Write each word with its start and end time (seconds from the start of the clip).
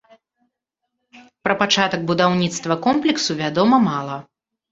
Пра 1.47 1.53
пачатак 1.59 2.01
будаўніцтва 2.09 2.77
комплексу 2.87 3.31
вядома 3.45 3.75
мала. 3.89 4.17